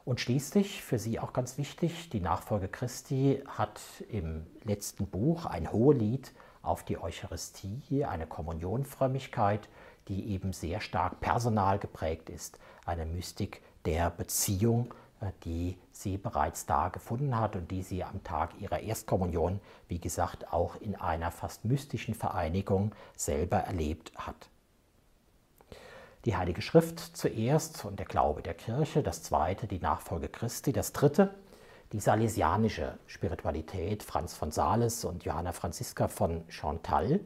[0.05, 5.71] Und schließlich, für Sie auch ganz wichtig, die Nachfolge Christi hat im letzten Buch ein
[5.71, 6.33] Hohelied
[6.65, 9.69] auf die Eucharistie, eine Kommunionfrömmigkeit,
[10.09, 16.67] die eben sehr stark personal geprägt ist, eine Mystik der Beziehung äh, die sie bereits
[16.67, 21.31] da gefunden hat und die sie am Tag ihrer Erstkommunion, wie gesagt, auch in einer
[21.31, 24.49] fast mystischen Vereinigung selber erlebt hat.
[26.25, 30.93] Die Heilige Schrift zuerst und der Glaube der Kirche, das zweite die Nachfolge Christi, das
[30.93, 31.35] dritte
[31.95, 37.21] die salesianische Spiritualität Franz von Sales und Johanna Franziska von Chantal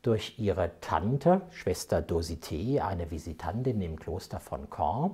[0.00, 5.10] durch ihre Tante, Schwester Dosité, eine Visitantin im Kloster von Caen,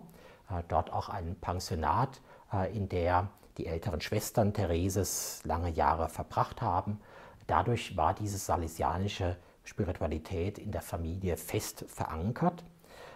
[0.49, 2.21] äh, dort auch ein Pensionat,
[2.53, 7.01] äh, in der die älteren Schwestern Thereses lange Jahre verbracht haben.
[7.49, 12.62] Dadurch war diese salesianische Spiritualität in der Familie fest verankert.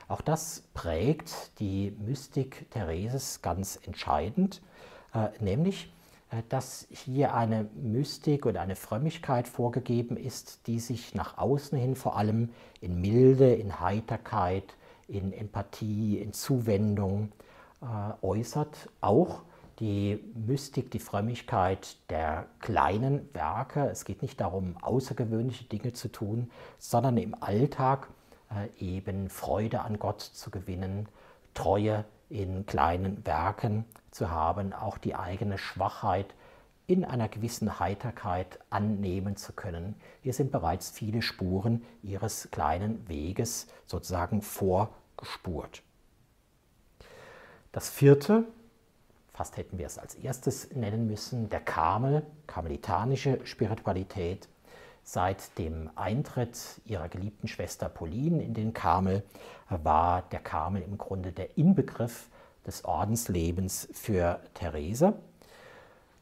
[0.09, 4.61] Auch das prägt die Mystik Thereses ganz entscheidend,
[5.41, 5.93] nämlich
[6.49, 12.17] dass hier eine Mystik oder eine Frömmigkeit vorgegeben ist, die sich nach außen hin vor
[12.17, 12.49] allem
[12.81, 14.65] in Milde, in Heiterkeit,
[15.09, 17.33] in Empathie, in Zuwendung
[17.83, 18.89] äh, äußert.
[19.03, 19.43] Auch
[19.79, 23.89] die Mystik, die Frömmigkeit der kleinen Werke.
[23.91, 28.09] Es geht nicht darum, außergewöhnliche Dinge zu tun, sondern im Alltag
[28.51, 31.09] äh, eben Freude an Gott zu gewinnen,
[31.53, 36.35] Treue in kleinen Werken zu haben, auch die eigene Schwachheit
[36.87, 39.95] in einer gewissen Heiterkeit annehmen zu können.
[40.23, 45.83] Hier sind bereits viele Spuren ihres kleinen Weges sozusagen vorgespurt.
[47.71, 48.45] Das vierte,
[49.33, 54.49] fast hätten wir es als erstes nennen müssen, der Karmel, karmelitanische Spiritualität.
[55.05, 59.25] Seit dem Eintritt ihrer geliebten Schwester Pauline in den Karmel
[59.83, 62.29] war der Karmel im Grunde der Inbegriff
[62.67, 65.15] des Ordenslebens für Therese.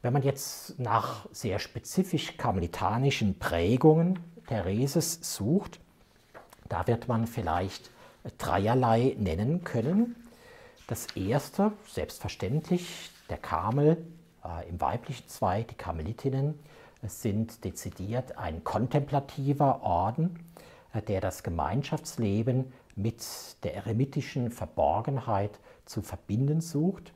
[0.01, 5.79] Wenn man jetzt nach sehr spezifisch karmelitanischen Prägungen Thereses sucht,
[6.67, 7.91] da wird man vielleicht
[8.37, 10.15] dreierlei nennen können.
[10.87, 14.05] Das erste, selbstverständlich, der Karmel
[14.43, 16.59] äh, im weiblichen Zweig, die Karmelitinnen,
[17.03, 20.39] sind dezidiert ein kontemplativer Orden,
[20.93, 23.23] äh, der das Gemeinschaftsleben mit
[23.63, 27.13] der eremitischen Verborgenheit zu verbinden sucht.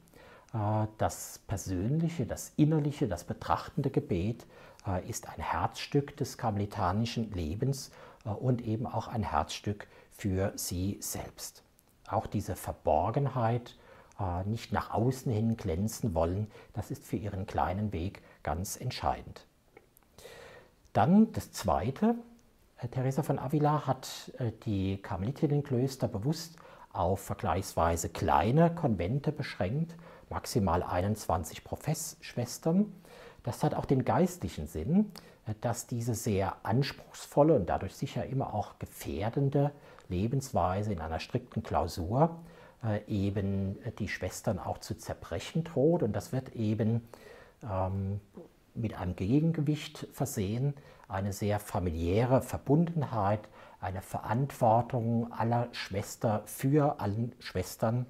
[0.54, 4.46] Äh, das persönliche, das innerliche, das betrachtende Gebet
[4.88, 7.92] äh, ist ein Herzstück des karmelitanischen Lebens
[8.26, 11.64] äh, und eben auch ein Herzstück für sie selbst.
[12.08, 13.76] Auch diese Verborgenheit,
[14.46, 19.46] nicht nach außen hin glänzen wollen, das ist für ihren kleinen Weg ganz entscheidend.
[20.94, 22.16] Dann das Zweite,
[22.92, 24.32] Teresa von Avila hat
[24.66, 26.58] die Karmelitinnenklöster bewusst
[26.92, 29.96] auf vergleichsweise kleine Konvente beschränkt
[30.30, 32.92] maximal 21 Professschwestern.
[33.44, 35.12] Das hat auch den geistlichen Sinn,
[35.62, 39.72] dass diese sehr anspruchsvolle und dadurch sicher immer auch gefährdende
[40.10, 42.40] Lebensweise in einer strikten Klausur
[42.84, 46.02] äh, eben die Schwestern auch zu zerbrechen droht.
[46.02, 47.08] Und das wird eben
[47.64, 48.20] ähm,
[48.76, 50.74] mit einem Gegengewicht versehen,
[51.08, 53.48] eine sehr familiäre Verbundenheit,
[53.80, 58.06] eine Verantwortung aller Schwester für allen Schwestern,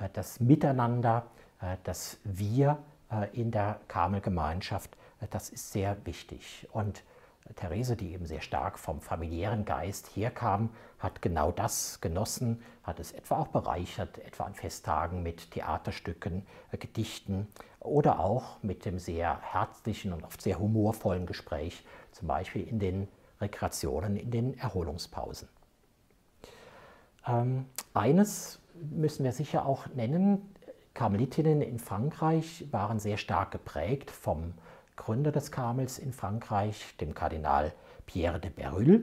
[0.00, 1.26] äh, das Miteinander,
[1.60, 2.78] äh, das Wir
[3.10, 4.96] äh, in der Karmelgemeinschaft,
[5.30, 6.68] das ist sehr wichtig.
[6.72, 7.02] Und
[7.54, 13.12] Therese, die eben sehr stark vom familiären Geist herkam, hat genau das genossen, hat es
[13.12, 16.46] etwa auch bereichert, etwa an Festtagen mit Theaterstücken,
[16.78, 17.46] Gedichten
[17.80, 23.08] oder auch mit dem sehr herzlichen und oft sehr humorvollen Gespräch, zum Beispiel in den
[23.40, 25.48] Rekreationen, in den Erholungspausen.
[27.26, 30.54] Ähm, eines müssen wir sicher auch nennen,
[30.96, 34.54] Karmelitinnen in Frankreich waren sehr stark geprägt vom
[34.96, 37.72] Gründer des Karmels in Frankreich, dem Kardinal
[38.06, 39.02] Pierre de Berulle.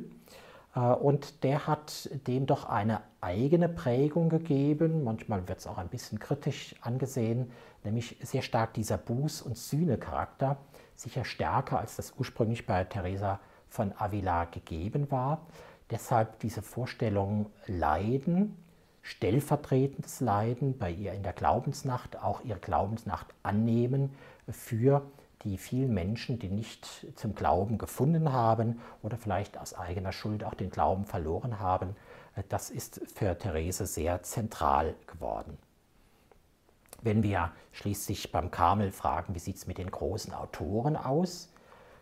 [0.75, 5.03] Äh, und der hat dem doch eine eigene Prägung gegeben.
[5.03, 7.51] Manchmal wird es auch ein bisschen kritisch angesehen,
[7.83, 10.57] nämlich sehr stark dieser Buß- und Sühne-Charakter,
[10.95, 15.45] sicher stärker als das ursprünglich bei Teresa von Avila gegeben war.
[15.89, 18.57] Deshalb diese Vorstellung Leiden
[19.03, 24.15] stellvertretendes Leiden bei ihr in der Glaubensnacht, auch ihre Glaubensnacht annehmen
[24.49, 25.03] für
[25.43, 30.53] die vielen Menschen, die nicht zum Glauben gefunden haben oder vielleicht aus eigener Schuld auch
[30.53, 31.95] den Glauben verloren haben.
[32.49, 35.57] Das ist für Therese sehr zentral geworden.
[37.01, 41.51] Wenn wir schließlich beim Karmel fragen, wie sieht es mit den großen Autoren aus?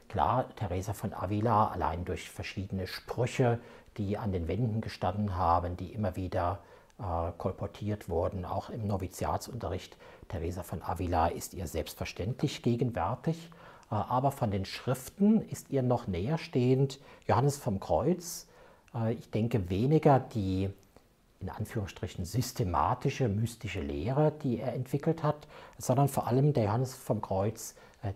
[0.10, 3.60] Klar, Theresa von Avila allein durch verschiedene Sprüche,
[3.98, 6.60] die an den Wänden gestanden haben, die immer wieder
[7.00, 8.46] äh, kolportiert wurden.
[8.46, 13.50] Auch im Noviziatsunterricht Teresa von Avila ist ihr selbstverständlich gegenwärtig.
[13.90, 18.48] Äh, aber von den Schriften ist ihr noch näher stehend Johannes vom Kreuz.
[18.94, 20.70] Äh, ich denke weniger die
[21.40, 25.48] in Anführungsstrichen systematische, mystische Lehre, die er entwickelt hat,
[25.80, 27.74] sondern vor allem der Johannes vom Kreuz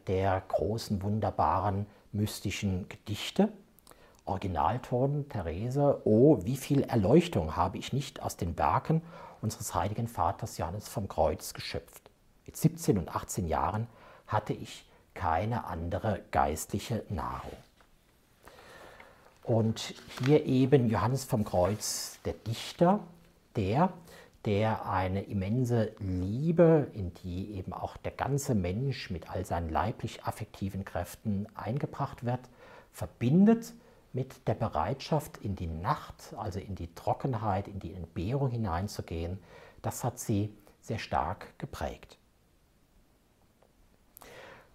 [0.07, 3.49] der großen, wunderbaren, mystischen Gedichte.
[4.25, 9.01] Originalton Therese, oh, wie viel Erleuchtung habe ich nicht aus den Werken
[9.41, 12.09] unseres heiligen Vaters Johannes vom Kreuz geschöpft.
[12.45, 13.87] Mit 17 und 18 Jahren
[14.27, 17.57] hatte ich keine andere geistliche Nahrung.
[19.43, 19.93] Und
[20.25, 22.99] hier eben Johannes vom Kreuz, der Dichter,
[23.55, 23.93] der,
[24.45, 30.23] der eine immense Liebe, in die eben auch der ganze Mensch mit all seinen leiblich
[30.23, 32.41] affektiven Kräften eingebracht wird,
[32.91, 33.73] verbindet
[34.15, 39.39] mit der Bereitschaft, in die Nacht, also in die Trockenheit, in die Entbehrung hineinzugehen,
[39.81, 42.17] das hat sie sehr stark geprägt.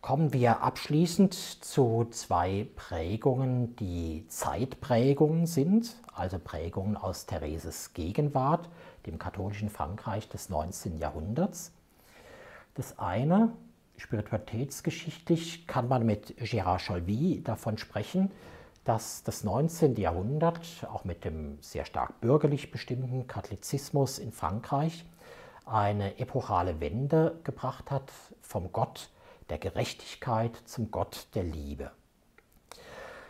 [0.02, 8.68] Kommen wir abschließend zu zwei Prägungen, die Zeitprägungen sind, also Prägungen aus Thereses Gegenwart,
[9.06, 10.98] dem katholischen Frankreich des 19.
[10.98, 11.72] Jahrhunderts.
[12.74, 13.52] Das eine,
[13.96, 18.30] spiritualitätsgeschichtlich, kann man mit Gérard Cholvy davon sprechen,
[18.90, 19.94] dass das 19.
[19.94, 25.04] Jahrhundert auch mit dem sehr stark bürgerlich bestimmten Katholizismus in Frankreich
[25.64, 28.10] eine epochale Wende gebracht hat
[28.40, 29.10] vom Gott
[29.48, 31.92] der Gerechtigkeit zum Gott der Liebe.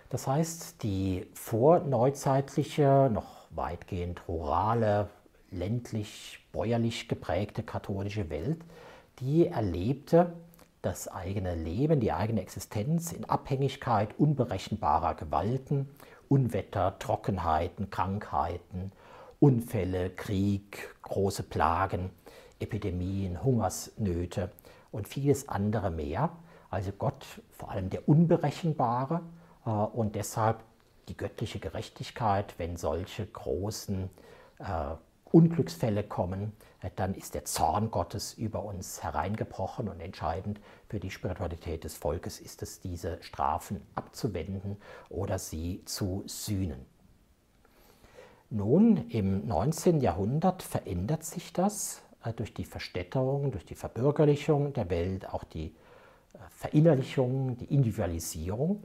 [0.08, 5.11] Das heißt, die vorneuzeitliche, noch weitgehend rurale,
[5.50, 8.64] ländlich, bäuerlich geprägte katholische Welt,
[9.18, 10.32] die erlebte
[10.83, 15.89] das eigene Leben, die eigene Existenz in Abhängigkeit unberechenbarer Gewalten,
[16.28, 18.93] Unwetter, Trockenheiten, Krankheiten,
[19.41, 22.11] Unfälle, Krieg, große Plagen,
[22.61, 24.51] Epidemien, Hungersnöte
[24.93, 26.31] und vieles andere mehr.
[26.70, 29.22] Also Gott vor allem der Unberechenbare
[29.66, 30.62] äh, und deshalb
[31.09, 34.09] die göttliche Gerechtigkeit, wenn solche großen
[34.59, 34.64] äh,
[35.33, 36.53] Unglücksfälle kommen,
[36.97, 42.41] dann ist der Zorn Gottes über uns hereingebrochen und entscheidend für die Spiritualität des Volkes
[42.41, 44.76] ist es, diese Strafen abzuwenden
[45.09, 46.87] oder sie zu sühnen.
[48.49, 50.01] Nun, im 19.
[50.01, 55.66] Jahrhundert verändert sich das äh, durch die Verstädterung, durch die Verbürgerlichung der Welt, auch die
[55.66, 58.83] äh, Verinnerlichung, die Individualisierung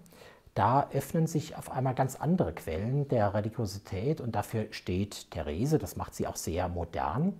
[0.55, 5.97] da öffnen sich auf einmal ganz andere Quellen der Religiosität und dafür steht Therese, das
[5.97, 7.33] macht sie auch sehr modern,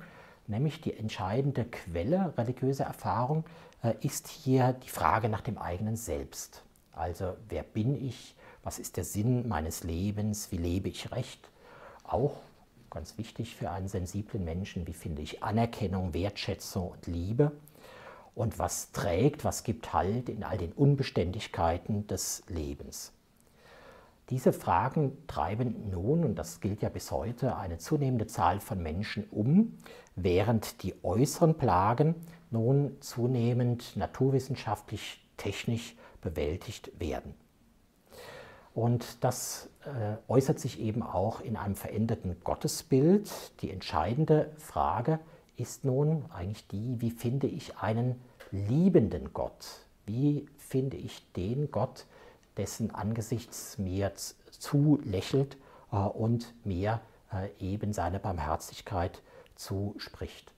[0.48, 3.46] nämlich die entscheidende Quelle religiöser Erfahrung
[3.84, 6.64] äh, ist hier die Frage nach dem eigenen Selbst.
[6.94, 11.50] Also wer bin ich, was ist der Sinn meines Lebens, wie lebe ich recht?
[12.04, 12.42] Auch
[12.90, 17.52] ganz wichtig für einen sensiblen Menschen, wie finde ich Anerkennung, Wertschätzung und Liebe?
[18.36, 23.14] und was trägt, was gibt Halt in all den Unbeständigkeiten des Lebens.
[24.30, 29.26] Diese Fragen treiben nun, und das gilt ja bis heute, eine zunehmende Zahl von Menschen
[29.30, 29.78] um,
[30.16, 32.16] während die äußeren Plagen
[32.50, 37.36] nun zunehmend naturwissenschaftlich, technisch bewältigt werden.
[38.74, 43.32] Und das äh, äußert sich eben auch in einem veränderten Gottesbild.
[43.62, 45.20] Die entscheidende Frage
[45.56, 48.20] ist nun eigentlich die, wie finde ich einen
[48.52, 49.86] liebenden Gott?
[50.06, 52.06] Wie finde ich den Gott,
[52.58, 54.12] dessen Angesichts mir
[54.52, 55.58] zulächelt
[55.92, 57.02] äh, und mir
[57.32, 59.22] äh, eben seine Barmherzigkeit
[59.56, 60.52] zuspricht?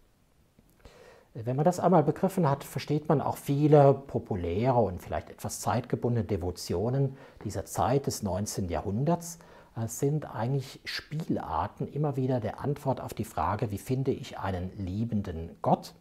[1.33, 6.25] Wenn man das einmal begriffen hat, versteht man auch viele populäre und vielleicht etwas zeitgebundene
[6.25, 8.69] Devotionen dieser Zeit des 19.
[8.69, 9.37] Jahrhunderts,
[9.85, 15.55] sind eigentlich Spielarten immer wieder der Antwort auf die Frage, wie finde ich einen liebenden
[15.61, 15.93] Gott?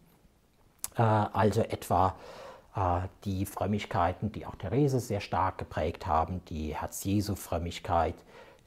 [0.97, 2.13] Äh, also etwa äh,
[3.24, 8.14] die Frömmigkeiten, die auch Therese sehr stark geprägt haben, die Herz-Jesu-Frömmigkeit,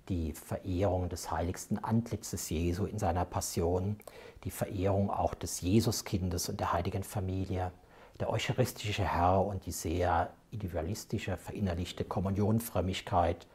[0.10, 3.98] die Verehrung des heiligsten Antlitzes Jesu in seiner Passion,
[4.44, 7.72] die Verehrung auch des Jesuskindes und der heiligen Familie,
[8.20, 13.46] der eucharistische Herr und die sehr individualistische, verinnerlichte Kommunionfrömmigkeit,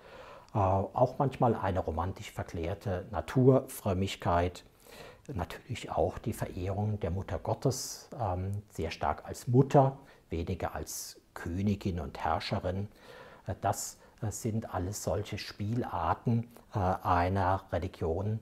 [0.54, 4.64] äh, auch manchmal eine romantisch verklärte Naturfrömmigkeit,
[5.32, 9.98] natürlich auch die Verehrung der Mutter Gottes, ähm, sehr stark als Mutter,
[10.30, 12.88] weniger als Königin und Herrscherin.
[13.46, 18.40] Äh, das äh, sind alles solche Spielarten einer Religion,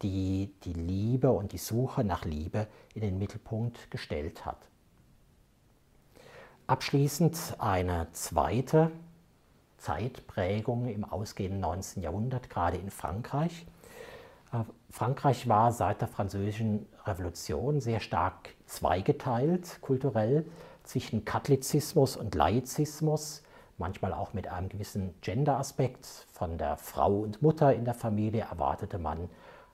[0.00, 4.56] die die Liebe und die Suche nach Liebe in den Mittelpunkt gestellt hat.
[6.66, 8.90] Abschließend eine zweite
[9.76, 12.02] Zeitprägung im ausgehenden 19.
[12.02, 13.66] Jahrhundert, gerade in Frankreich.
[14.50, 14.60] Äh,
[14.90, 20.46] Frankreich war seit der Französischen Revolution sehr stark zweigeteilt kulturell
[20.84, 23.42] zwischen Katholizismus und Laizismus,
[23.78, 26.06] manchmal auch mit einem gewissen Gender-Aspekt.
[26.32, 29.28] Von der Frau und Mutter in der Familie erwartete man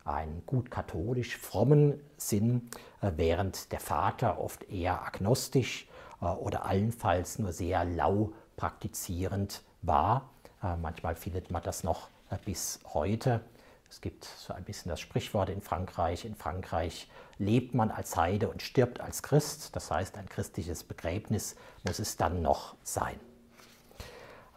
[0.05, 2.71] einen gut katholisch frommen Sinn,
[3.03, 5.89] äh, während der Vater oft eher agnostisch
[6.21, 10.31] äh, oder allenfalls nur sehr lau praktizierend war.
[10.63, 12.09] Äh, manchmal findet man das noch
[12.45, 13.41] bis heute.
[13.91, 16.25] Es gibt so ein bisschen das Sprichwort in Frankreich.
[16.25, 19.75] In Frankreich lebt man als Heide und stirbt als Christ.
[19.75, 23.19] Das heißt, ein christliches Begräbnis muss es dann noch sein.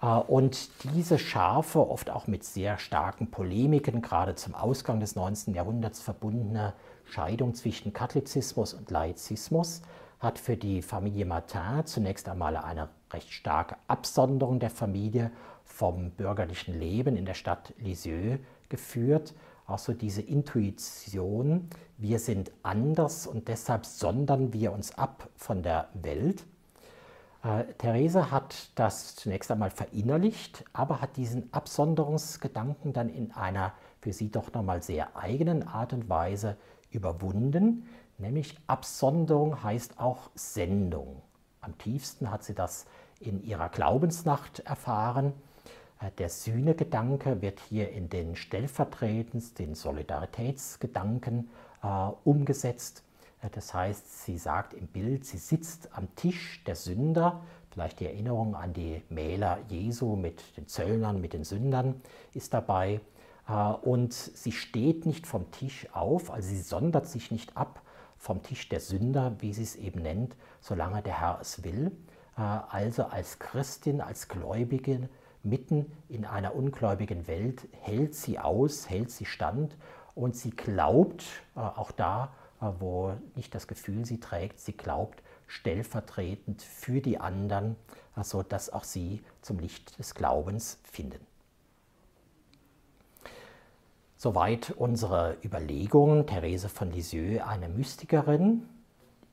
[0.03, 5.55] Äh, und diese scharfe, oft auch mit sehr starken Polemiken, gerade zum Ausgang des 19.
[5.55, 6.73] Jahrhunderts verbundene
[7.05, 9.81] Scheidung zwischen Katholizismus und Laizismus
[10.19, 15.31] hat für die Familie Martin zunächst einmal eine recht starke Absonderung der Familie
[15.65, 18.39] vom bürgerlichen Leben in der Stadt Lisieux
[18.73, 19.35] geführt.
[19.67, 21.69] Auch so diese Intuition,
[21.99, 26.43] wir sind anders und deshalb sondern wir uns ab von der Welt.
[27.43, 34.11] Äh, Therese hat das zunächst einmal verinnerlicht, aber hat diesen Absonderungsgedanken dann in einer für
[34.11, 36.57] sie doch nochmal sehr eigenen Art und Weise
[36.89, 41.21] überwunden, nämlich Absonderung heißt auch Sendung.
[41.61, 42.85] Am tiefsten hat sie das
[43.19, 45.33] in ihrer Glaubensnacht erfahren.
[46.03, 51.49] Äh, der Sühnegedanke wird hier in den Stellvertretens, den Solidaritätsgedanken
[51.81, 51.87] äh,
[52.23, 53.03] umgesetzt.
[53.51, 57.41] Das heißt, sie sagt im Bild, sie sitzt am Tisch der Sünder.
[57.71, 62.01] Vielleicht die Erinnerung an die Mähler Jesu mit den Zöllnern, mit den Sündern
[62.33, 63.01] ist dabei.
[63.81, 67.81] Und sie steht nicht vom Tisch auf, also sie sondert sich nicht ab
[68.17, 71.91] vom Tisch der Sünder, wie sie es eben nennt, solange der Herr es will.
[72.35, 75.09] Also als Christin, als Gläubige
[75.43, 79.77] mitten in einer ungläubigen Welt hält sie aus, hält sie stand
[80.15, 81.25] und sie glaubt,
[81.55, 82.33] auch da
[82.63, 87.75] äh, wo nicht das Gefühl sie trägt, sie glaubt stellvertretend für die anderen,
[88.21, 91.19] sodass auch sie zum Licht des Glaubens finden.
[94.17, 96.25] Soweit unsere Überlegungen.
[96.25, 98.63] Therese von Lisieux, eine Mystikerin.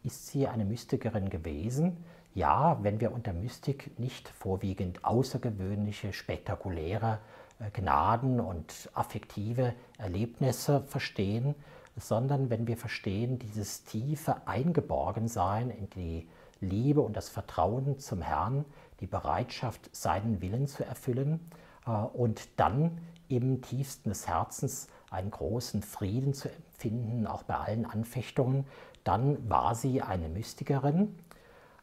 [0.02, 2.04] Ist sie eine Mystikerin gewesen?
[2.34, 7.18] Ja, wenn wir unter Mystik nicht vorwiegend außergewöhnliche, spektakuläre
[7.58, 11.56] äh, Gnaden und affektive Erlebnisse verstehen,
[11.96, 16.28] sondern wenn wir verstehen, dieses tiefe Eingeborgensein in die
[16.60, 18.64] Liebe und das Vertrauen zum Herrn,
[19.00, 21.50] die Bereitschaft, seinen Willen zu erfüllen
[21.86, 27.86] äh, und dann im tiefsten des Herzens einen großen Frieden zu empfinden, auch bei allen
[27.86, 28.66] Anfechtungen,
[29.02, 31.16] dann war sie eine Mystikerin.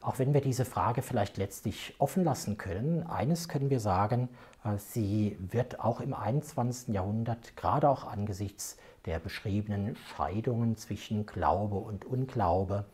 [0.07, 4.29] Auch wenn wir diese Frage vielleicht letztlich offen lassen können, eines können wir sagen,
[4.63, 6.95] äh, sie wird auch im 21.
[6.95, 12.85] Jahrhundert, gerade auch angesichts der beschriebenen Scheidungen zwischen Glaube und Unglaube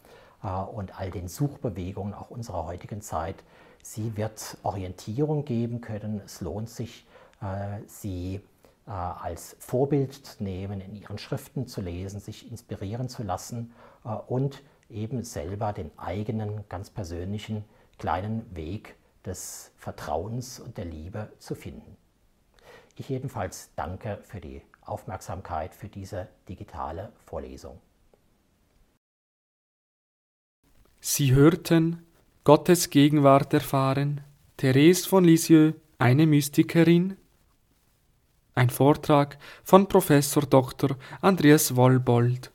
[0.42, 3.36] äh, und all den Suchbewegungen auch unserer heutigen Zeit.
[3.84, 6.20] Sie wird Orientierung geben können.
[6.26, 7.06] Es lohnt sich,
[7.44, 8.42] äh, sie
[8.86, 13.72] als Vorbild zu nehmen, in ihren Schriften zu lesen, sich inspirieren zu lassen
[14.28, 14.62] und
[14.94, 17.66] eben selber den eigenen, ganz persönlichen
[17.98, 21.98] kleinen Weg des Vertrauens und der Liebe zu finden.
[22.96, 27.80] Ich jedenfalls danke für die Aufmerksamkeit für diese digitale Vorlesung.
[31.00, 32.06] Sie hörten
[32.44, 34.22] Gottes Gegenwart erfahren,
[34.58, 37.18] Therese von Lisieux, eine Mystikerin.
[38.56, 40.98] Ein Vortrag von Professor Dr.
[41.22, 42.53] Andreas Wollbold.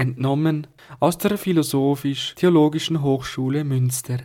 [0.00, 0.66] Entnommen
[0.98, 4.20] aus der Philosophisch-Theologischen Hochschule Münster.